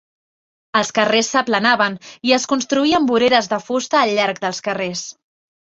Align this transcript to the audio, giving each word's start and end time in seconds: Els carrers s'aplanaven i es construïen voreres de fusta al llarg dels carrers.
Els 0.79 0.87
carrers 0.99 1.29
s'aplanaven 1.33 1.99
i 2.31 2.35
es 2.39 2.49
construïen 2.55 3.07
voreres 3.13 3.53
de 3.55 3.63
fusta 3.69 4.03
al 4.03 4.17
llarg 4.19 4.43
dels 4.49 4.67
carrers. 4.71 5.09